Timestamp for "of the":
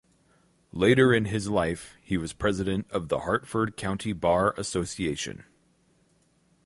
2.89-3.19